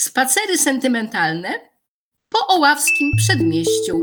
Spacery 0.00 0.58
sentymentalne 0.58 1.48
po 2.28 2.46
oławskim 2.46 3.10
przedmieściu. 3.16 4.00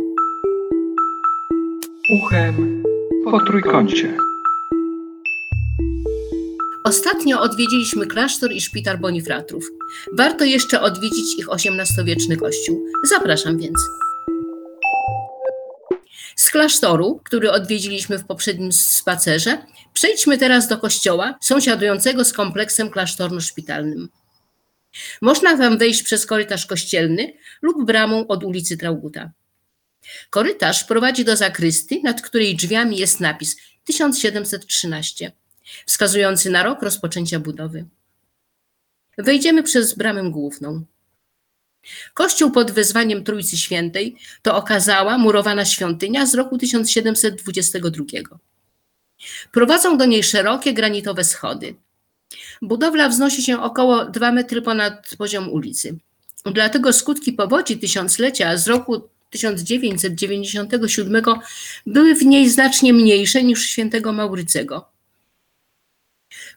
Uchem 2.23 2.83
po 3.23 3.41
trójkącie. 3.41 4.17
Ostatnio 6.83 7.41
odwiedziliśmy 7.41 8.07
klasztor 8.07 8.51
i 8.51 8.61
szpital 8.61 8.97
Bonifratrów. 8.97 9.69
Warto 10.17 10.45
jeszcze 10.45 10.81
odwiedzić 10.81 11.39
ich 11.39 11.47
XVIII 11.51 12.37
kościół. 12.37 12.85
Zapraszam 13.03 13.57
więc. 13.57 13.77
Z 16.35 16.51
klasztoru, 16.51 17.21
który 17.23 17.51
odwiedziliśmy 17.51 18.17
w 18.17 18.25
poprzednim 18.25 18.71
spacerze, 18.71 19.57
przejdźmy 19.93 20.37
teraz 20.37 20.67
do 20.67 20.77
kościoła 20.77 21.37
sąsiadującego 21.41 22.25
z 22.25 22.33
kompleksem 22.33 22.89
klasztorno-szpitalnym. 22.89 24.07
Można 25.21 25.57
tam 25.57 25.77
wejść 25.77 26.03
przez 26.03 26.25
korytarz 26.25 26.65
kościelny 26.65 27.33
lub 27.61 27.85
bramą 27.85 28.27
od 28.27 28.43
ulicy 28.43 28.77
Trauguta. 28.77 29.31
Korytarz 30.29 30.83
prowadzi 30.83 31.25
do 31.25 31.35
zakrysty, 31.35 32.01
nad 32.03 32.21
której 32.21 32.55
drzwiami 32.55 32.97
jest 32.97 33.19
napis 33.19 33.57
1713, 33.83 35.31
wskazujący 35.85 36.49
na 36.49 36.63
rok 36.63 36.81
rozpoczęcia 36.81 37.39
budowy. 37.39 37.85
Wejdziemy 39.17 39.63
przez 39.63 39.93
bramę 39.93 40.31
główną. 40.31 40.85
Kościół 42.13 42.51
pod 42.51 42.71
wezwaniem 42.71 43.23
Trójcy 43.23 43.57
Świętej 43.57 44.15
to 44.41 44.55
okazała 44.55 45.17
murowana 45.17 45.65
świątynia 45.65 46.25
z 46.25 46.35
roku 46.35 46.57
1722. 46.57 48.05
Prowadzą 49.51 49.97
do 49.97 50.05
niej 50.05 50.23
szerokie 50.23 50.73
granitowe 50.73 51.23
schody. 51.23 51.75
Budowla 52.61 53.09
wznosi 53.09 53.43
się 53.43 53.61
około 53.61 54.05
2 54.05 54.31
metry 54.31 54.61
ponad 54.61 55.15
poziom 55.17 55.49
ulicy. 55.49 55.97
Dlatego 56.45 56.93
skutki 56.93 57.33
powodzi 57.33 57.77
tysiąclecia 57.77 58.57
z 58.57 58.67
roku 58.67 59.01
1997 59.29 61.23
były 61.85 62.15
w 62.15 62.25
niej 62.25 62.49
znacznie 62.49 62.93
mniejsze 62.93 63.43
niż 63.43 63.65
świętego 63.65 64.13
Maurycego. 64.13 64.85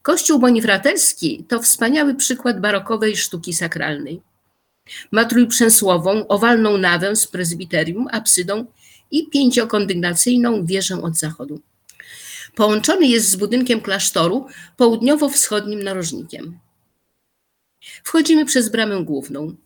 Kościół 0.03 0.39
bonifraterski 0.39 1.45
to 1.49 1.63
wspaniały 1.63 2.15
przykład 2.15 2.61
barokowej 2.61 3.17
sztuki 3.17 3.53
sakralnej. 3.53 4.21
Ma 5.11 5.25
trójprzęsłową, 5.25 6.29
owalną 6.29 6.79
nawę 6.79 7.17
z 7.17 7.27
prezbiterium, 7.27 8.09
absydą 8.11 8.67
i 9.11 9.31
pięciokondygnacyjną 9.31 10.67
wieżę 10.67 11.03
od 11.03 11.19
zachodu. 11.19 11.61
Połączony 12.61 13.07
jest 13.07 13.31
z 13.31 13.37
budynkiem 13.37 13.81
klasztoru 13.81 14.47
południowo-wschodnim 14.77 15.83
narożnikiem. 15.83 16.59
Wchodzimy 18.05 18.45
przez 18.45 18.69
bramę 18.69 19.05
główną. 19.05 19.57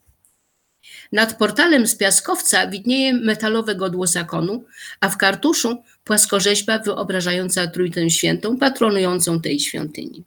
Nad 1.13 1.39
portalem 1.39 1.87
z 1.87 1.97
piaskowca 1.97 2.67
widnieje 2.67 3.13
metalowe 3.13 3.75
godło 3.75 4.07
zakonu, 4.07 4.65
a 5.01 5.09
w 5.09 5.17
kartuszu 5.17 5.83
płaskorzeźba 6.05 6.79
wyobrażająca 6.79 7.67
Trójtę 7.67 8.11
Świętą, 8.11 8.59
patronującą 8.59 9.41
tej 9.41 9.61
świątyni. 9.61 10.25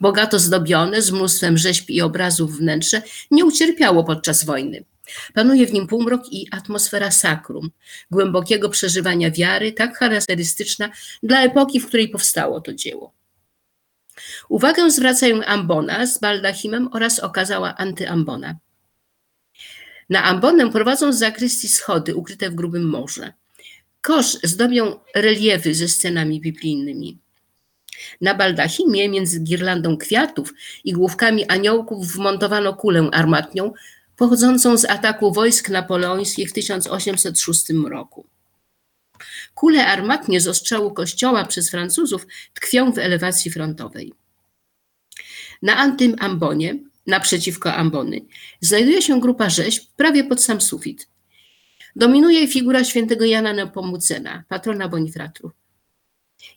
Bogato 0.00 0.38
zdobione, 0.38 1.02
z 1.02 1.10
mnóstwem 1.10 1.58
rzeźb 1.58 1.90
i 1.90 2.02
obrazów 2.02 2.58
wnętrze, 2.58 3.02
nie 3.30 3.44
ucierpiało 3.44 4.04
podczas 4.04 4.44
wojny. 4.44 4.84
Panuje 5.34 5.66
w 5.66 5.72
nim 5.72 5.86
półmrok 5.86 6.32
i 6.32 6.48
atmosfera 6.50 7.10
sakrum, 7.10 7.70
głębokiego 8.10 8.68
przeżywania 8.68 9.30
wiary, 9.30 9.72
tak 9.72 9.98
charakterystyczna 9.98 10.90
dla 11.22 11.42
epoki, 11.42 11.80
w 11.80 11.86
której 11.86 12.08
powstało 12.08 12.60
to 12.60 12.74
dzieło. 12.74 13.12
Uwagę 14.48 14.90
zwracają 14.90 15.44
ambona 15.44 16.06
z 16.06 16.18
baldachimem 16.18 16.88
oraz 16.92 17.18
okazała 17.18 17.76
antyambona. 17.76 18.56
Na 20.10 20.24
ambonę 20.24 20.70
prowadzą 20.70 21.12
z 21.12 21.18
zakrystii 21.18 21.68
schody 21.68 22.14
ukryte 22.14 22.50
w 22.50 22.54
grubym 22.54 22.88
morze. 22.88 23.32
Kosz 24.00 24.38
zdobią 24.42 24.98
reliewy 25.14 25.74
ze 25.74 25.88
scenami 25.88 26.40
biblijnymi. 26.40 27.18
Na 28.20 28.34
baldachimie 28.34 29.08
między 29.08 29.40
girlandą 29.40 29.96
kwiatów 29.96 30.54
i 30.84 30.92
główkami 30.92 31.48
aniołków 31.48 32.12
wmontowano 32.12 32.74
kulę 32.74 33.08
armatnią 33.12 33.72
pochodzącą 34.16 34.78
z 34.78 34.84
ataku 34.84 35.32
wojsk 35.32 35.68
napoleońskich 35.68 36.50
w 36.50 36.52
1806 36.52 37.70
roku. 37.88 38.26
Kule 39.54 39.86
armatnie 39.86 40.40
z 40.40 40.48
ostrzału 40.48 40.90
kościoła 40.90 41.44
przez 41.44 41.70
Francuzów 41.70 42.26
tkwią 42.54 42.92
w 42.92 42.98
elewacji 42.98 43.50
frontowej. 43.50 44.12
Na 45.62 45.76
Antym 45.76 46.16
Ambonie, 46.18 46.78
naprzeciwko 47.06 47.74
Ambony, 47.74 48.20
znajduje 48.60 49.02
się 49.02 49.20
grupa 49.20 49.50
rzeźb 49.50 49.84
prawie 49.96 50.24
pod 50.24 50.42
sam 50.42 50.60
sufit. 50.60 51.08
Dominuje 51.96 52.48
figura 52.48 52.84
świętego 52.84 53.24
Jana 53.24 53.52
Nepomucena, 53.52 54.44
patrona 54.48 54.88
Bonifratru. 54.88 55.50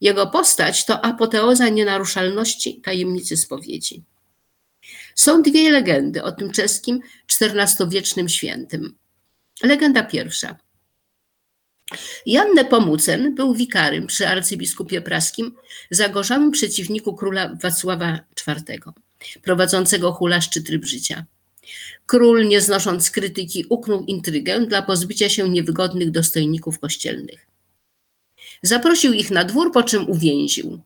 Jego 0.02 0.28
postać 0.28 0.86
to 0.86 1.06
apoteoza 1.06 1.70
nienaruszalności 1.70 2.82
tajemnicy 2.82 3.38
spowiedzi. 3.38 4.04
Są 5.16 5.42
dwie 5.42 5.72
legendy 5.72 6.24
o 6.24 6.32
tym 6.32 6.52
czeskim 6.52 7.00
XIV-wiecznym 7.42 8.30
świętym. 8.30 8.96
Legenda 9.64 10.04
pierwsza. 10.04 10.58
Jan 12.26 12.54
Nepomucen 12.54 13.36
był 13.36 13.54
wikarym 13.54 14.08
przy 14.08 14.28
arcybiskupie 14.28 15.02
praskim, 15.02 15.56
zagorzałym 15.92 16.52
przeciwniku 16.52 17.16
króla 17.16 17.58
Wacława 17.62 18.20
IV, 18.48 18.80
prowadzącego 19.42 20.12
hulaszczy 20.12 20.64
tryb 20.64 20.86
życia. 20.86 21.26
Król, 22.06 22.48
nie 22.48 22.62
znosząc 22.62 23.12
krytyki, 23.12 23.66
uknął 23.70 24.06
intrygę 24.06 24.66
dla 24.66 24.82
pozbycia 24.82 25.30
się 25.30 25.50
niewygodnych 25.50 26.12
dostojników 26.12 26.80
kościelnych. 26.80 27.48
Zaprosił 28.64 29.14
ich 29.14 29.32
na 29.32 29.44
dwór, 29.44 29.72
po 29.72 29.84
czym 29.84 30.10
uwięził. 30.10 30.80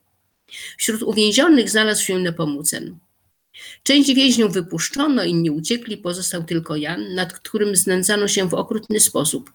Wśród 0.77 1.03
uwięzionych 1.03 1.69
znalazł 1.69 2.03
się 2.03 2.19
Nepomucen. 2.19 2.97
Część 3.83 4.13
więźniów 4.13 4.53
wypuszczono, 4.53 5.23
inni 5.23 5.49
uciekli, 5.49 5.97
pozostał 5.97 6.43
tylko 6.43 6.75
Jan, 6.75 7.15
nad 7.15 7.33
którym 7.33 7.75
znęcano 7.75 8.27
się 8.27 8.49
w 8.49 8.53
okrutny 8.53 8.99
sposób, 8.99 9.51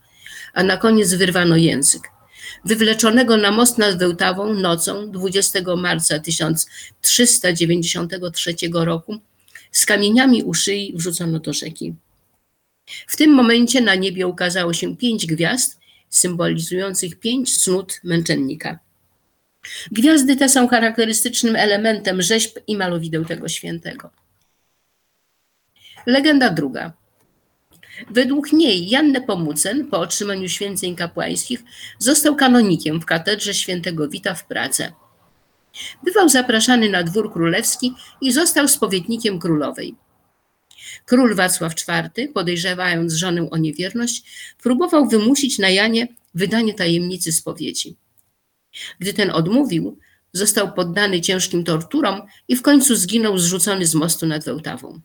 a 0.55 0.63
na 0.63 0.77
koniec 0.77 1.15
wyrwano 1.15 1.57
język. 1.57 2.03
Wywleczonego 2.65 3.37
na 3.37 3.51
most 3.51 3.79
nad 3.79 3.99
Wełtawą 3.99 4.55
nocą 4.55 5.11
20 5.11 5.61
marca 5.77 6.19
1393 6.19 8.55
roku 8.73 9.21
z 9.73 9.87
kamieniami 9.87 10.43
u 10.43 10.55
szyi 10.55 10.93
wrzucono 10.97 11.39
do 11.39 11.53
rzeki. 11.53 11.95
W 13.07 13.17
tym 13.17 13.31
momencie 13.31 13.81
na 13.81 13.95
niebie 13.95 14.27
ukazało 14.27 14.73
się 14.73 14.97
pięć 14.97 15.27
gwiazd, 15.27 15.79
symbolizujących 16.09 17.21
pięć 17.21 17.59
cnót 17.59 18.01
męczennika. 18.05 18.79
Gwiazdy 19.91 20.37
te 20.37 20.49
są 20.49 20.69
charakterystycznym 20.69 21.57
elementem 21.57 22.23
rzeźb 22.23 22.59
i 22.67 22.77
malowideł 22.77 23.25
tego 23.25 23.49
świętego. 23.49 24.11
Legenda 26.07 26.51
druga. 26.51 26.93
Według 28.11 28.53
niej 28.53 28.89
Jan 28.89 29.13
Nepomucen 29.13 29.87
po 29.87 30.01
otrzymaniu 30.01 30.49
święceń 30.49 30.97
kapłańskich 30.97 31.63
został 31.99 32.37
kanonikiem 32.37 33.01
w 33.01 33.05
katedrze 33.05 33.55
świętego 33.55 34.09
Wita 34.09 34.35
w 34.35 34.47
Pradze. 34.47 34.93
Bywał 36.05 36.29
zapraszany 36.29 36.89
na 36.89 37.03
dwór 37.03 37.33
królewski 37.33 37.95
i 38.21 38.33
został 38.33 38.69
spowiednikiem 38.69 39.39
królowej. 39.39 39.95
Król 41.05 41.35
Wacław 41.35 41.73
IV, 41.89 42.29
podejrzewając 42.29 43.13
żonę 43.13 43.51
o 43.51 43.57
niewierność, 43.57 44.23
próbował 44.63 45.09
wymusić 45.09 45.59
na 45.59 45.69
Janie 45.69 46.09
wydanie 46.35 46.75
tajemnicy 46.75 47.33
spowiedzi. 47.33 47.97
Gdy 48.99 49.15
ten 49.15 49.31
odmówił, 49.31 49.99
został 50.33 50.73
poddany 50.73 51.21
ciężkim 51.21 51.65
torturom 51.65 52.23
i 52.49 52.57
w 52.57 52.63
końcu 52.63 52.97
zginął 52.97 53.39
zrzucony 53.39 53.87
z 53.87 53.95
mostu 53.95 54.27
nad 54.27 54.45
Wełtawą. 54.45 55.01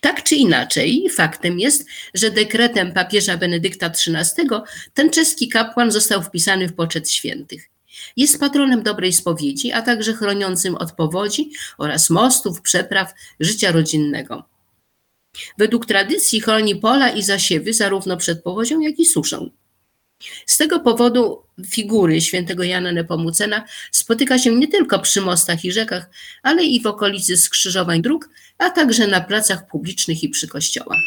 Tak 0.00 0.22
czy 0.22 0.36
inaczej, 0.36 1.10
faktem 1.10 1.58
jest, 1.58 1.86
że 2.14 2.30
dekretem 2.30 2.92
papieża 2.92 3.36
Benedykta 3.36 3.86
XIII 3.86 4.48
ten 4.94 5.10
czeski 5.10 5.48
kapłan 5.48 5.90
został 5.90 6.22
wpisany 6.22 6.68
w 6.68 6.74
poczet 6.74 7.10
świętych. 7.10 7.68
Jest 8.16 8.40
patronem 8.40 8.82
dobrej 8.82 9.12
spowiedzi, 9.12 9.72
a 9.72 9.82
także 9.82 10.12
chroniącym 10.12 10.74
od 10.74 10.92
powodzi 10.92 11.50
oraz 11.78 12.10
mostów, 12.10 12.62
przepraw, 12.62 13.12
życia 13.40 13.72
rodzinnego. 13.72 14.44
Według 15.58 15.86
tradycji 15.86 16.40
chroni 16.40 16.76
pola 16.76 17.08
i 17.08 17.22
zasiewy 17.22 17.72
zarówno 17.72 18.16
przed 18.16 18.42
powodzią, 18.42 18.80
jak 18.80 18.98
i 18.98 19.06
suszą. 19.06 19.50
Z 20.46 20.56
tego 20.56 20.80
powodu 20.80 21.42
figury 21.66 22.20
świętego 22.20 22.64
Jana 22.64 22.92
Nepomucena 22.92 23.64
spotyka 23.92 24.38
się 24.38 24.56
nie 24.56 24.68
tylko 24.68 24.98
przy 24.98 25.20
mostach 25.20 25.64
i 25.64 25.72
rzekach, 25.72 26.10
ale 26.42 26.64
i 26.64 26.82
w 26.82 26.86
okolicy 26.86 27.36
skrzyżowań 27.36 28.02
dróg, 28.02 28.28
a 28.58 28.70
także 28.70 29.06
na 29.06 29.20
placach 29.20 29.68
publicznych 29.68 30.22
i 30.22 30.28
przy 30.28 30.48
kościołach. 30.48 30.98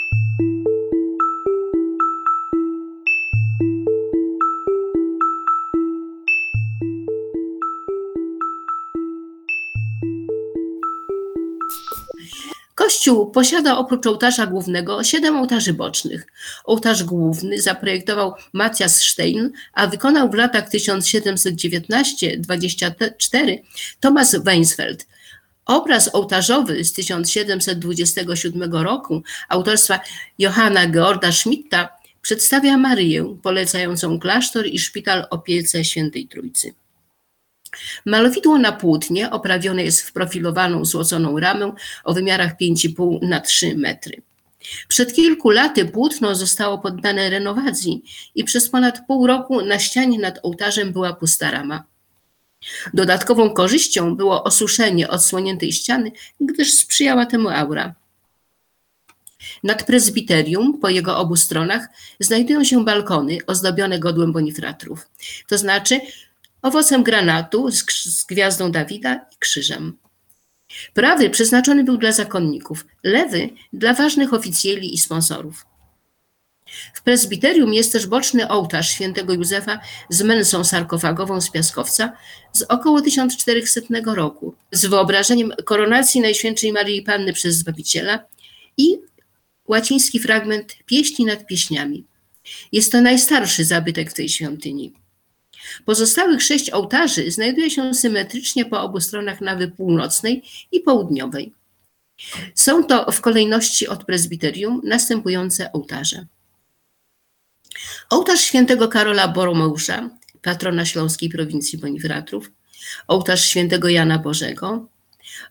Kościół 12.75 13.31
posiada 13.31 13.77
oprócz 13.77 14.07
ołtarza 14.07 14.47
głównego 14.47 15.03
siedem 15.03 15.37
ołtarzy 15.37 15.73
bocznych. 15.73 16.27
Ołtarz 16.65 17.03
główny 17.03 17.61
zaprojektował 17.61 18.33
Matthias 18.53 19.01
Stein, 19.01 19.51
a 19.73 19.87
wykonał 19.87 20.29
w 20.29 20.33
latach 20.33 20.69
1719-24 20.69 23.57
Thomas 23.99 24.35
Weinsfeld. 24.35 25.07
Obraz 25.65 26.15
ołtarzowy 26.15 26.83
z 26.83 26.93
1727 26.93 28.73
roku 28.73 29.23
autorstwa 29.49 29.99
Johanna 30.39 30.87
Georga 30.87 31.31
Schmidta 31.31 31.89
przedstawia 32.21 32.77
Maryję 32.77 33.37
polecającą 33.43 34.19
klasztor 34.19 34.67
i 34.67 34.79
szpital 34.79 35.25
opiece 35.29 35.85
Świętej 35.85 36.27
Trójcy. 36.27 36.73
Malowidło 38.05 38.57
na 38.57 38.71
płótnie 38.71 39.31
oprawione 39.31 39.83
jest 39.83 40.01
w 40.01 40.13
profilowaną 40.13 40.85
złoconą 40.85 41.39
ramę 41.39 41.73
o 42.03 42.13
wymiarach 42.13 42.57
5,5 42.57 43.21
na 43.21 43.39
3 43.39 43.77
metry. 43.77 44.21
Przed 44.87 45.13
kilku 45.13 45.49
laty 45.49 45.85
płótno 45.85 46.35
zostało 46.35 46.77
poddane 46.77 47.29
renowacji 47.29 48.03
i 48.35 48.43
przez 48.43 48.69
ponad 48.69 49.07
pół 49.07 49.27
roku 49.27 49.61
na 49.61 49.79
ścianie 49.79 50.19
nad 50.19 50.39
ołtarzem 50.43 50.93
była 50.93 51.13
pusta 51.13 51.51
rama. 51.51 51.83
Dodatkową 52.93 53.49
korzyścią 53.49 54.15
było 54.15 54.43
osuszenie 54.43 55.09
odsłoniętej 55.09 55.71
ściany, 55.71 56.11
gdyż 56.39 56.73
sprzyjała 56.73 57.25
temu 57.25 57.49
aura. 57.49 57.95
Nad 59.63 59.83
prezbiterium, 59.83 60.79
po 60.79 60.89
jego 60.89 61.17
obu 61.17 61.35
stronach, 61.35 61.87
znajdują 62.19 62.63
się 62.63 62.85
balkony 62.85 63.37
ozdobione 63.47 63.99
godłem 63.99 64.31
bonifratrów, 64.31 65.07
to 65.47 65.57
znaczy 65.57 66.01
owocem 66.61 67.03
granatu 67.03 67.71
z, 67.71 67.85
z 68.03 68.25
gwiazdą 68.25 68.71
Dawida 68.71 69.15
i 69.15 69.37
krzyżem. 69.39 69.97
Prawy 70.93 71.29
przeznaczony 71.29 71.83
był 71.83 71.97
dla 71.97 72.11
zakonników, 72.11 72.85
lewy 73.03 73.49
dla 73.73 73.93
ważnych 73.93 74.33
oficjeli 74.33 74.93
i 74.93 74.97
sponsorów. 74.97 75.65
W 76.93 77.03
prezbiterium 77.03 77.73
jest 77.73 77.91
też 77.91 78.07
boczny 78.07 78.49
ołtarz 78.49 78.89
świętego 78.89 79.33
Józefa 79.33 79.79
z 80.09 80.21
mensą 80.21 80.63
sarkofagową 80.63 81.41
z 81.41 81.51
piaskowca 81.51 82.13
z 82.53 82.61
około 82.61 83.01
1400 83.01 83.81
roku, 84.05 84.55
z 84.71 84.85
wyobrażeniem 84.85 85.53
koronacji 85.65 86.21
Najświętszej 86.21 86.73
Maryi 86.73 87.01
Panny 87.01 87.33
przez 87.33 87.55
Zbawiciela 87.55 88.25
i 88.77 88.97
łaciński 89.67 90.19
fragment 90.19 90.75
Pieśni 90.85 91.25
nad 91.25 91.45
pieśniami. 91.45 92.05
Jest 92.71 92.91
to 92.91 93.01
najstarszy 93.01 93.65
zabytek 93.65 94.11
w 94.11 94.13
tej 94.13 94.29
świątyni. 94.29 94.93
Pozostałych 95.85 96.43
sześć 96.43 96.69
ołtarzy 96.69 97.31
znajduje 97.31 97.69
się 97.69 97.93
symetrycznie 97.93 98.65
po 98.65 98.81
obu 98.81 98.99
stronach 98.99 99.41
nawy 99.41 99.67
północnej 99.67 100.43
i 100.71 100.79
południowej. 100.79 101.53
Są 102.55 102.83
to 102.83 103.11
w 103.11 103.21
kolejności 103.21 103.87
od 103.87 104.05
prezbiterium 104.05 104.81
następujące 104.83 105.71
ołtarze. 105.71 106.25
Ołtarz 108.09 108.41
świętego 108.41 108.87
Karola 108.87 109.27
Boromeusza, 109.27 110.09
patrona 110.41 110.85
śląskiej 110.85 111.29
prowincji 111.29 111.77
Bonifratrów, 111.77 112.51
ołtarz 113.07 113.45
świętego 113.45 113.89
Jana 113.89 114.19
Bożego, 114.19 114.87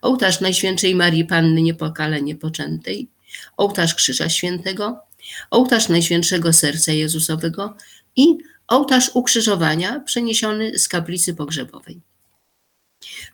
ołtarz 0.03 0.41
Najświętszej 0.41 0.95
Marii 0.95 1.25
Panny 1.25 1.63
Niepokalenie 1.63 2.35
Poczętej, 2.35 3.09
ołtarz 3.57 3.95
Krzyża 3.95 4.29
Świętego, 4.29 4.99
ołtarz 5.51 5.89
Najświętszego 5.89 6.53
Serca 6.53 6.93
Jezusowego 6.93 7.77
i 8.17 8.39
ołtarz 8.71 9.11
ukrzyżowania 9.15 10.01
przeniesiony 10.01 10.79
z 10.79 10.89
kaplicy 10.89 11.35
pogrzebowej. 11.35 12.01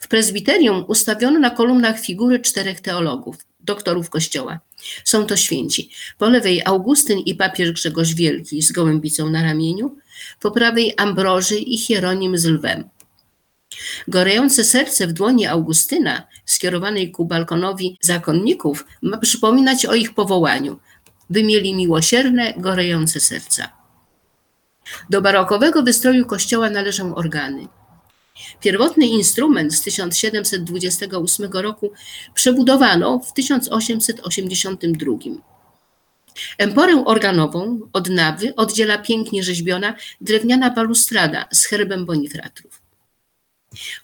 W 0.00 0.08
prezbiterium 0.08 0.84
ustawiono 0.88 1.38
na 1.38 1.50
kolumnach 1.50 2.00
figury 2.00 2.40
czterech 2.40 2.80
teologów, 2.80 3.36
doktorów 3.60 4.10
Kościoła. 4.10 4.60
Są 5.04 5.26
to 5.26 5.36
święci. 5.36 5.90
Po 6.18 6.28
lewej 6.28 6.62
Augustyn 6.64 7.18
i 7.18 7.34
papież 7.34 7.72
Grzegorz 7.72 8.14
Wielki 8.14 8.62
z 8.62 8.72
gołębicą 8.72 9.30
na 9.30 9.42
ramieniu, 9.42 9.96
po 10.40 10.50
prawej 10.50 10.94
Ambroży 10.96 11.58
i 11.58 11.78
Hieronim 11.78 12.38
z 12.38 12.44
lwem. 12.44 12.88
Gorejące 14.08 14.64
serce 14.64 15.06
w 15.06 15.12
dłoni 15.12 15.46
Augustyna, 15.46 16.26
skierowanej 16.44 17.10
ku 17.10 17.24
balkonowi 17.24 17.98
zakonników, 18.00 18.86
ma 19.02 19.18
przypominać 19.18 19.86
o 19.86 19.94
ich 19.94 20.14
powołaniu, 20.14 20.78
by 21.30 21.42
mieli 21.42 21.74
miłosierne, 21.74 22.54
gorejące 22.56 23.20
serca. 23.20 23.75
Do 25.10 25.22
barokowego 25.22 25.82
wystroju 25.82 26.26
kościoła 26.26 26.70
należą 26.70 27.14
organy. 27.14 27.68
Pierwotny 28.60 29.06
instrument 29.06 29.74
z 29.74 29.82
1728 29.82 31.52
roku 31.52 31.92
przebudowano 32.34 33.18
w 33.18 33.32
1882. 33.32 35.14
Emporę 36.58 37.04
organową 37.04 37.80
od 37.92 38.08
nawy 38.08 38.54
oddziela 38.54 38.98
pięknie 38.98 39.42
rzeźbiona 39.42 39.94
drewniana 40.20 40.70
balustrada 40.70 41.44
z 41.52 41.64
herbem 41.64 42.06
bonifratrów. 42.06 42.82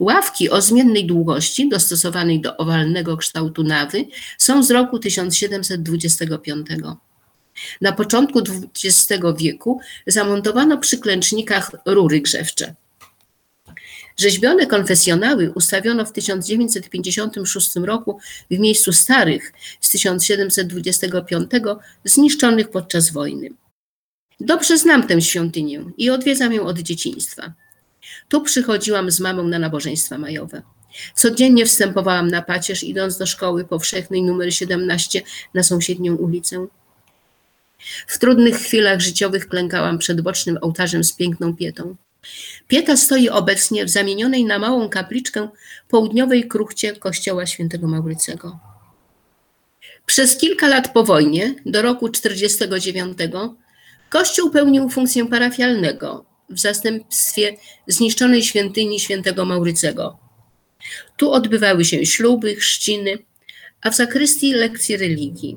Ławki 0.00 0.50
o 0.50 0.62
zmiennej 0.62 1.06
długości, 1.06 1.68
dostosowanej 1.68 2.40
do 2.40 2.56
owalnego 2.56 3.16
kształtu 3.16 3.62
nawy, 3.62 4.04
są 4.38 4.62
z 4.62 4.70
roku 4.70 4.98
1725. 4.98 6.66
Na 7.80 7.92
początku 7.92 8.40
XX 8.84 9.22
wieku 9.38 9.80
zamontowano 10.06 10.78
przy 10.78 10.98
klęcznikach 10.98 11.70
rury 11.86 12.20
grzewcze. 12.20 12.74
Rzeźbione 14.16 14.66
konfesjonały 14.66 15.52
ustawiono 15.52 16.04
w 16.04 16.12
1956 16.12 17.76
roku 17.76 18.18
w 18.50 18.58
miejscu 18.58 18.92
starych 18.92 19.52
z 19.80 19.90
1725 19.90 21.50
zniszczonych 22.04 22.70
podczas 22.70 23.10
wojny. 23.10 23.50
Dobrze 24.40 24.78
znam 24.78 25.06
tę 25.06 25.22
świątynię 25.22 25.84
i 25.96 26.10
odwiedzam 26.10 26.52
ją 26.52 26.66
od 26.66 26.78
dzieciństwa. 26.78 27.52
Tu 28.28 28.40
przychodziłam 28.40 29.10
z 29.10 29.20
mamą 29.20 29.42
na 29.42 29.58
nabożeństwa 29.58 30.18
majowe. 30.18 30.62
Codziennie 31.14 31.66
wstępowałam 31.66 32.30
na 32.30 32.42
pacierz, 32.42 32.84
idąc 32.84 33.18
do 33.18 33.26
szkoły 33.26 33.64
powszechnej 33.64 34.20
nr 34.20 34.54
17 34.54 35.22
na 35.54 35.62
sąsiednią 35.62 36.14
ulicę. 36.14 36.66
W 38.06 38.18
trudnych 38.18 38.56
chwilach 38.56 39.00
życiowych 39.00 39.48
klękałam 39.48 39.98
przed 39.98 40.20
bocznym 40.20 40.58
ołtarzem 40.60 41.04
z 41.04 41.12
piękną 41.12 41.56
pietą. 41.56 41.96
Pieta 42.68 42.96
stoi 42.96 43.28
obecnie 43.28 43.84
w 43.84 43.90
zamienionej 43.90 44.44
na 44.44 44.58
małą 44.58 44.88
kapliczkę 44.88 45.48
południowej 45.88 46.48
kruchcie 46.48 46.96
kościoła 46.96 47.46
świętego 47.46 47.88
Maurycego. 47.88 48.58
Przez 50.06 50.36
kilka 50.36 50.68
lat 50.68 50.92
po 50.92 51.04
wojnie, 51.04 51.54
do 51.66 51.82
roku 51.82 52.08
1949, 52.08 53.18
kościół 54.10 54.50
pełnił 54.50 54.88
funkcję 54.88 55.26
parafialnego 55.26 56.24
w 56.50 56.60
zastępstwie 56.60 57.56
zniszczonej 57.86 58.42
świątyni 58.42 59.00
świętego 59.00 59.44
Maurycego. 59.44 60.18
Tu 61.16 61.32
odbywały 61.32 61.84
się 61.84 62.06
śluby, 62.06 62.54
chrzciny, 62.54 63.18
a 63.80 63.90
w 63.90 63.96
zakrystii 63.96 64.52
lekcje 64.52 64.96
religii. 64.96 65.56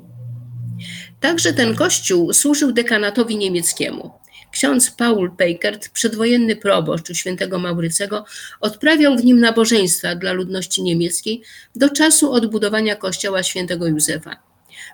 Także 1.26 1.52
ten 1.52 1.74
kościół 1.74 2.32
służył 2.32 2.72
dekanatowi 2.72 3.36
niemieckiemu. 3.36 4.10
Ksiądz 4.52 4.90
Paul 4.90 5.30
Peikert, 5.36 5.88
przedwojenny 5.88 6.56
proboszcz 6.56 7.16
świętego 7.16 7.58
Maurycego, 7.58 8.24
odprawiał 8.60 9.16
w 9.16 9.24
nim 9.24 9.40
nabożeństwa 9.40 10.14
dla 10.14 10.32
ludności 10.32 10.82
niemieckiej 10.82 11.42
do 11.76 11.90
czasu 11.90 12.32
odbudowania 12.32 12.96
kościoła 12.96 13.42
świętego 13.42 13.86
Józefa. 13.86 14.36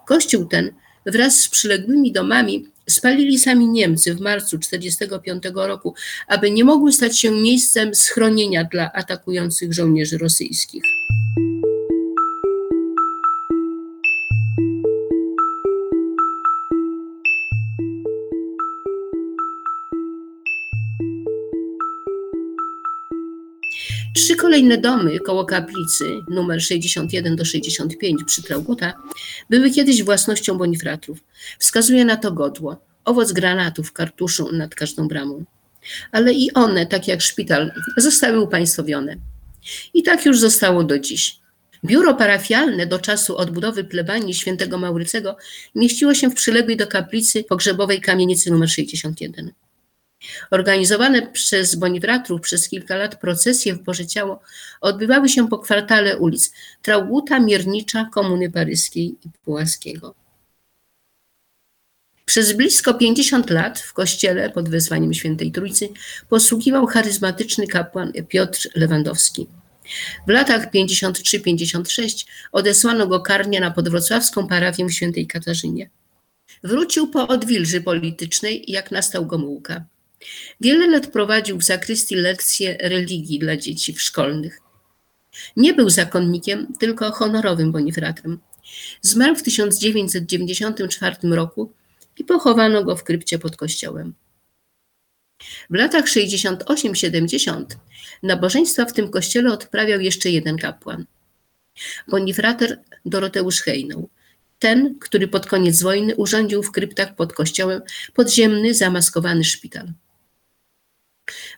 Kościół 0.06 0.44
ten 0.44 0.70
wraz 1.06 1.40
z 1.40 1.48
przyległymi 1.48 2.12
domami 2.12 2.66
spalili 2.90 3.38
sami 3.38 3.68
Niemcy 3.68 4.14
w 4.14 4.20
marcu 4.20 4.58
1945 4.58 5.42
roku, 5.54 5.94
aby 6.28 6.50
nie 6.50 6.64
mogły 6.64 6.92
stać 6.92 7.18
się 7.18 7.30
miejscem 7.30 7.94
schronienia 7.94 8.64
dla 8.64 8.92
atakujących 8.92 9.72
żołnierzy 9.72 10.18
rosyjskich. 10.18 10.82
Trzy 24.14 24.36
kolejne 24.36 24.78
domy 24.78 25.20
koło 25.20 25.44
kaplicy, 25.44 26.20
numer 26.28 26.62
61 26.62 27.36
do 27.36 27.44
65 27.44 28.24
przy 28.26 28.42
Trauguta, 28.42 28.92
były 29.50 29.70
kiedyś 29.70 30.02
własnością 30.02 30.58
Bonifratrów. 30.58 31.18
Wskazuje 31.58 32.04
na 32.04 32.16
to 32.16 32.32
godło, 32.32 32.76
owoc 33.04 33.32
granatu 33.32 33.82
w 33.82 33.92
kartuszu 33.92 34.52
nad 34.52 34.74
każdą 34.74 35.08
bramą. 35.08 35.44
Ale 36.12 36.32
i 36.32 36.52
one, 36.52 36.86
tak 36.86 37.08
jak 37.08 37.22
szpital, 37.22 37.72
zostały 37.96 38.40
upaństwowione. 38.40 39.16
I 39.94 40.02
tak 40.02 40.26
już 40.26 40.40
zostało 40.40 40.84
do 40.84 40.98
dziś. 40.98 41.36
Biuro 41.84 42.14
parafialne 42.14 42.86
do 42.86 42.98
czasu 42.98 43.36
odbudowy 43.36 43.84
plebanii 43.84 44.34
świętego 44.34 44.78
Maurycego 44.78 45.36
mieściło 45.74 46.14
się 46.14 46.30
w 46.30 46.34
przyległej 46.34 46.76
do 46.76 46.86
kaplicy 46.86 47.44
pogrzebowej 47.44 48.00
kamienicy 48.00 48.50
nr 48.50 48.68
61. 48.68 49.52
Organizowane 50.50 51.26
przez 51.26 51.74
Boniwratrów 51.74 52.40
przez 52.40 52.68
kilka 52.68 52.96
lat 52.96 53.20
procesje 53.20 53.74
w 53.74 53.82
Boże 53.82 54.06
Ciało 54.06 54.40
odbywały 54.80 55.28
się 55.28 55.48
po 55.48 55.58
kwartale 55.58 56.18
ulic 56.18 56.52
Trauguta, 56.82 57.40
Miernicza, 57.40 58.08
Komuny 58.12 58.50
Paryskiej 58.50 59.04
i 59.04 59.30
Pułaskiego. 59.44 60.14
Przez 62.24 62.52
blisko 62.52 62.94
50 62.94 63.50
lat 63.50 63.80
w 63.80 63.92
kościele 63.92 64.50
pod 64.50 64.68
wezwaniem 64.68 65.14
Świętej 65.14 65.52
Trójcy 65.52 65.88
posługiwał 66.28 66.86
charyzmatyczny 66.86 67.66
kapłan 67.66 68.12
Piotr 68.28 68.68
Lewandowski. 68.74 69.46
W 70.26 70.30
latach 70.30 70.70
53-56 70.70 72.26
odesłano 72.52 73.06
go 73.06 73.20
karnie 73.20 73.60
na 73.60 73.70
podwrocławską 73.70 74.48
parafię 74.48 74.90
Świętej 74.90 75.26
Katarzynie. 75.26 75.90
Wrócił 76.64 77.08
po 77.08 77.28
odwilży 77.28 77.80
politycznej, 77.80 78.64
jak 78.68 78.90
nastał 78.90 79.26
Gomułka. 79.26 79.84
Wiele 80.60 80.86
lat 80.86 81.06
prowadził 81.06 81.58
w 81.58 81.62
zakrystii 81.62 82.14
lekcje 82.14 82.76
religii 82.80 83.38
dla 83.38 83.56
dzieci 83.56 83.94
szkolnych. 83.98 84.60
Nie 85.56 85.74
był 85.74 85.90
zakonnikiem, 85.90 86.66
tylko 86.80 87.12
honorowym 87.12 87.72
bonifratem. 87.72 88.38
Zmarł 89.00 89.36
w 89.36 89.42
1994 89.42 91.16
roku 91.22 91.72
i 92.18 92.24
pochowano 92.24 92.84
go 92.84 92.96
w 92.96 93.04
krypcie 93.04 93.38
pod 93.38 93.56
kościołem. 93.56 94.14
W 95.70 95.74
latach 95.74 96.04
68-70 96.04 97.64
nabożeństwa 98.22 98.84
w 98.84 98.92
tym 98.92 99.10
kościele 99.10 99.52
odprawiał 99.52 100.00
jeszcze 100.00 100.30
jeden 100.30 100.56
kapłan. 100.56 101.04
Bonifrater 102.08 102.80
Doroteusz 103.06 103.60
Hejnał, 103.60 104.08
ten, 104.58 104.98
który 104.98 105.28
pod 105.28 105.46
koniec 105.46 105.82
wojny 105.82 106.16
urządził 106.16 106.62
w 106.62 106.72
kryptach 106.72 107.14
pod 107.16 107.32
kościołem 107.32 107.82
podziemny, 108.14 108.74
zamaskowany 108.74 109.44
szpital. 109.44 109.92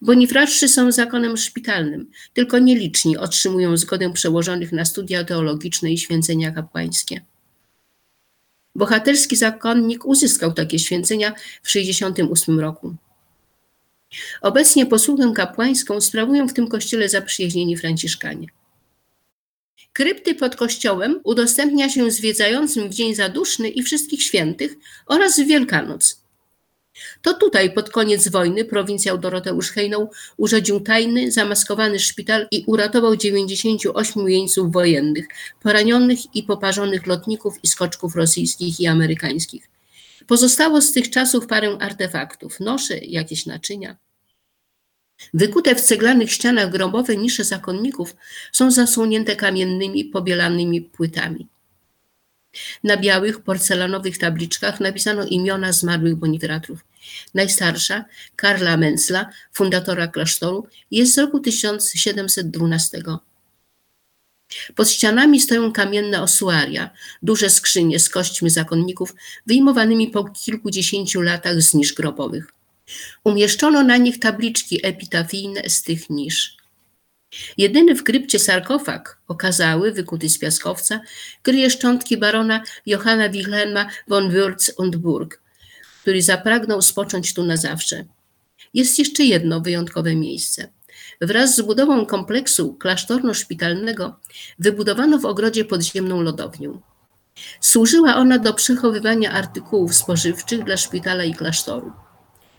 Bonifratrzy 0.03 0.69
są 0.69 0.93
zakonem 0.93 1.37
szpitalnym, 1.37 2.11
tylko 2.33 2.59
nieliczni 2.59 3.17
otrzymują 3.17 3.77
zgodę 3.77 4.13
przełożonych 4.13 4.73
na 4.73 4.85
studia 4.85 5.25
teologiczne 5.25 5.93
i 5.93 5.99
święcenia 5.99 6.51
kapłańskie. 6.51 7.21
Bohaterski 8.75 9.37
zakonnik 9.37 10.05
uzyskał 10.05 10.53
takie 10.53 10.79
święcenia 10.79 11.31
w 11.63 11.67
1968 11.67 12.61
roku. 12.61 12.95
Obecnie 14.43 14.87
posługę 14.87 15.33
kapłańską 15.37 16.01
sprawują 16.01 16.49
w 16.49 16.53
tym 16.53 16.69
kościele 16.69 17.09
zaprzyjaźnieni 17.09 17.77
franciszkanie. 17.77 18.49
Krypty 19.93 20.35
pod 20.35 20.57
kościołem 20.57 21.21
udostępnia 21.25 21.89
się 21.89 22.11
zwiedzającym 22.11 22.89
w 22.89 22.95
Dzień 22.95 23.15
Zaduszny 23.15 23.69
i 23.69 23.83
Wszystkich 23.83 24.23
Świętych 24.23 24.75
oraz 25.07 25.41
w 25.41 25.47
Wielkanoc. 25.47 26.24
To 27.23 27.35
tutaj 27.35 27.73
pod 27.73 27.91
koniec 27.91 28.29
wojny 28.29 28.65
prowincjał 28.65 29.19
Doroteusz 29.19 29.71
Hejnał 29.71 30.11
urządził 30.37 30.81
tajny, 30.81 31.33
zamaskowany 31.33 31.99
szpital 31.99 32.47
i 32.51 32.65
uratował 32.67 33.17
98 33.17 34.29
jeńców 34.29 34.73
wojennych, 34.73 35.27
poranionych 35.63 36.35
i 36.35 36.43
poparzonych 36.43 37.07
lotników 37.07 37.59
i 37.63 37.69
skoczków 37.69 38.17
rosyjskich 38.17 38.81
i 38.81 38.87
amerykańskich. 38.87 39.71
Pozostało 40.27 40.81
z 40.81 40.93
tych 40.93 41.11
czasów 41.11 41.47
parę 41.47 41.77
artefaktów, 41.81 42.61
nosze, 42.61 42.99
jakieś 42.99 43.47
naczynia. 43.47 43.97
Wykute 45.35 45.75
w 45.75 45.81
ceglanych 45.81 46.33
ścianach 46.33 46.71
grobowe 46.71 47.17
nisze 47.17 47.45
zakonników 47.45 48.17
są 48.53 48.71
zasłonięte 48.71 49.37
kamiennymi, 49.37 50.05
pobielanymi 50.05 50.83
płytami. 50.83 51.49
Na 52.85 52.97
białych, 52.97 53.41
porcelanowych 53.41 54.19
tabliczkach 54.19 54.81
napisano 54.81 55.25
imiona 55.25 55.73
zmarłych 55.73 56.15
bonifratrów. 56.15 56.85
Najstarsza, 57.35 58.05
Karla 58.37 58.77
Menzla, 58.77 59.31
fundatora 59.53 60.09
klasztoru, 60.09 60.67
jest 60.91 61.15
z 61.15 61.19
roku 61.19 61.41
1712. 61.41 63.03
Pod 64.75 64.91
ścianami 64.91 65.41
stoją 65.41 65.73
kamienne 65.73 66.23
osuaria, 66.23 66.91
duże 67.23 67.51
skrzynie 67.51 67.99
z 67.99 68.09
kośćmi 68.09 68.51
zakonników, 68.51 69.15
wyjmowanymi 69.47 70.09
po 70.09 70.25
kilkudziesięciu 70.25 71.21
latach 71.21 71.63
z 71.63 71.75
nisz 71.75 71.93
grobowych. 71.93 72.53
Umieszczono 73.25 73.83
na 73.83 73.97
nich 73.97 74.19
tabliczki 74.19 74.87
epitafijne 74.87 75.71
z 75.71 75.83
tych 75.83 76.11
nisz. 76.11 76.57
Jedyny 77.59 77.95
w 77.95 78.05
krypcie 78.05 78.39
sarkofag 78.39 79.19
okazały, 79.29 79.93
wykuty 79.93 80.29
z 80.29 80.39
piaskowca, 80.39 81.01
kryje 81.43 81.71
szczątki 81.71 82.17
barona 82.17 82.63
Johanna 82.87 83.29
Wilhelma 83.29 83.89
von 84.09 84.31
Würz 84.31 84.71
und 84.77 84.97
Burg, 84.97 85.41
który 86.03 86.23
zapragnął 86.23 86.83
spocząć 86.83 87.35
tu 87.35 87.45
na 87.45 87.57
zawsze. 87.57 88.05
Jest 88.75 88.99
jeszcze 88.99 89.25
jedno 89.25 89.61
wyjątkowe 89.61 90.15
miejsce. 90.15 90.69
Wraz 91.21 91.57
z 91.57 91.61
budową 91.61 92.07
kompleksu 92.07 92.77
klasztorno-szpitalnego 92.81 94.13
wybudowano 94.59 95.19
w 95.19 95.25
ogrodzie 95.25 95.65
podziemną 95.65 96.23
lodownię. 96.23 96.71
Służyła 97.61 98.17
ona 98.17 98.39
do 98.39 98.55
przechowywania 98.55 99.33
artykułów 99.33 99.95
spożywczych 99.95 100.65
dla 100.65 100.77
szpitala 100.77 101.25
i 101.25 101.35
klasztoru. 101.35 101.93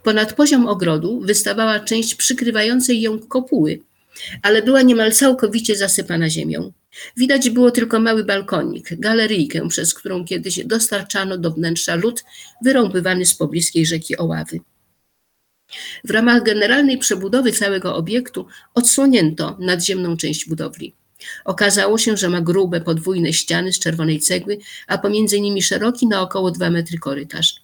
Ponad 0.04 0.34
poziom 0.34 0.68
ogrodu 0.68 1.20
wystawała 1.20 1.80
część 1.80 2.16
przykrywającej 2.16 3.02
ją 3.02 3.20
kopuły, 3.20 3.80
ale 4.42 4.62
była 4.62 4.82
niemal 4.82 5.12
całkowicie 5.12 5.76
zasypana 5.76 6.30
ziemią. 6.30 6.72
Widać 7.18 7.50
było 7.50 7.72
tylko 7.72 8.00
mały 8.00 8.24
balkonik, 8.24 8.90
galeryjkę, 9.00 9.70
przez 9.70 9.94
którą 9.94 10.26
kiedyś 10.26 10.66
dostarczano 10.66 11.38
do 11.38 11.52
wnętrza 11.52 11.96
lód 11.96 12.24
wyrąbywany 12.64 13.26
z 13.26 13.36
pobliskiej 13.36 13.86
rzeki 13.86 14.18
Oławy. 14.18 14.60
W 16.04 16.12
ramach 16.12 16.44
generalnej 16.44 16.98
przebudowy 16.98 17.52
całego 17.52 17.96
obiektu 17.96 18.48
odsłonięto 18.74 19.58
nadziemną 19.60 20.18
część 20.18 20.50
budowli. 20.50 20.94
Okazało 21.46 21.98
się, 21.98 22.18
że 22.18 22.30
ma 22.30 22.42
grube, 22.42 22.82
podwójne 22.82 23.34
ściany 23.34 23.74
z 23.74 23.80
czerwonej 23.80 24.20
cegły, 24.20 24.58
a 24.88 24.98
pomiędzy 24.98 25.42
nimi 25.42 25.62
szeroki 25.62 26.08
na 26.08 26.22
około 26.22 26.52
2 26.52 26.70
metry 26.70 26.98
korytarz. 26.98 27.56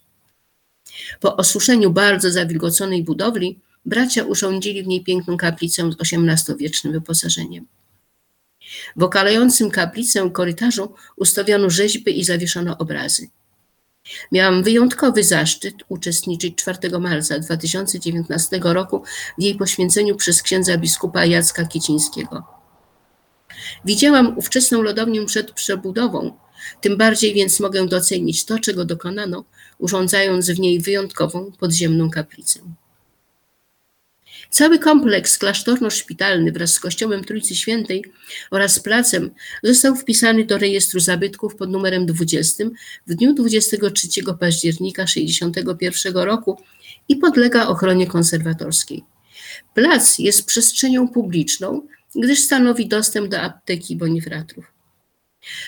Po 1.20 1.38
osuszeniu 1.38 1.92
bardzo 1.92 2.32
zawilgoconej 2.32 3.04
budowli 3.04 3.60
bracia 3.86 4.24
urządzili 4.24 4.84
w 4.84 4.88
niej 4.88 5.04
piękną 5.04 5.38
kaplicę 5.38 5.92
z 5.92 5.96
XVIII-wiecznym 6.02 6.94
wyposażeniem. 6.94 7.66
W 8.96 9.04
okalającym 9.04 9.72
kaplicę 9.72 10.30
korytarzu 10.30 10.94
ustawiono 11.16 11.70
rzeźby 11.70 12.20
i 12.20 12.24
zawieszono 12.24 12.78
obrazy. 12.78 13.28
Miałam 14.32 14.64
wyjątkowy 14.64 15.24
zaszczyt 15.24 15.76
uczestniczyć 15.90 16.56
4 16.56 17.00
marca 17.00 17.40
2019 17.40 18.60
roku 18.64 19.04
w 19.38 19.42
jej 19.42 19.56
poświęceniu 19.56 20.16
przez 20.16 20.42
księdza 20.42 20.78
biskupa 20.78 21.26
Jacka 21.26 21.66
Kicińskiego. 21.66 22.44
Widziałam 23.86 24.38
ówczesną 24.38 24.82
lodownię 24.82 25.26
przed 25.26 25.52
przebudową, 25.52 26.38
tym 26.82 26.98
bardziej 26.98 27.34
więc 27.34 27.60
mogę 27.60 27.88
docenić 27.88 28.46
to, 28.46 28.60
czego 28.60 28.86
dokonano, 28.86 29.44
urządzając 29.78 30.50
w 30.50 30.60
niej 30.60 30.80
wyjątkową 30.80 31.52
podziemną 31.60 32.10
kaplicę. 32.10 32.60
Cały 34.50 34.80
kompleks 34.80 35.38
klasztorno-szpitalny 35.40 36.52
wraz 36.52 36.74
z 36.74 36.80
kościołem 36.80 37.24
Trójcy 37.24 37.56
Świętej 37.56 38.04
oraz 38.52 38.80
placem 38.80 39.32
został 39.64 39.96
wpisany 39.96 40.46
do 40.46 40.58
rejestru 40.58 41.00
zabytków 41.00 41.56
pod 41.56 41.70
numerem 41.70 42.06
20 42.06 42.64
w 43.08 43.14
dniu 43.16 43.34
23 43.34 44.08
października 44.40 45.06
1961 45.06 46.24
roku 46.24 46.58
i 47.10 47.16
podlega 47.16 47.68
ochronie 47.68 48.08
konserwatorskiej. 48.08 49.04
Plac 49.74 50.20
jest 50.20 50.46
przestrzenią 50.46 51.08
publiczną, 51.08 51.88
gdyż 52.16 52.40
stanowi 52.40 52.88
dostęp 52.88 53.28
do 53.28 53.42
apteki 53.42 53.96
Bonifratrów. 53.96 54.81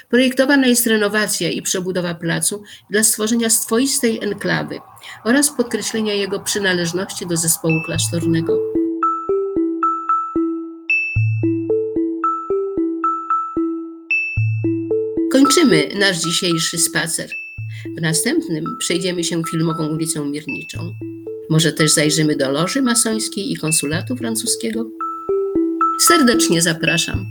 Projektowana 0.09 0.67
jest 0.67 0.87
renowacja 0.87 1.49
i 1.49 1.61
przebudowa 1.61 2.15
placu 2.15 2.63
dla 2.89 3.03
stworzenia 3.03 3.49
swoistej 3.49 4.23
enklawy 4.23 4.79
oraz 5.25 5.49
podkreślenia 5.49 6.13
jego 6.13 6.39
przynależności 6.39 7.27
do 7.27 7.37
zespołu 7.37 7.83
klasztornego. 7.85 8.59
Kończymy 15.31 15.89
nasz 15.99 16.17
dzisiejszy 16.17 16.77
spacer. 16.77 17.29
W 17.97 18.01
następnym 18.01 18.65
przejdziemy 18.79 19.23
się 19.23 19.43
filmową 19.51 19.87
ulicą 19.87 20.25
Mierniczą. 20.25 20.95
Może 21.49 21.73
też 21.73 21.91
zajrzymy 21.91 22.35
do 22.35 22.51
loży 22.51 22.81
masońskiej 22.81 23.51
i 23.51 23.57
konsulatu 23.57 24.15
francuskiego? 24.15 24.89
Serdecznie 25.99 26.61
zapraszam. 26.61 27.25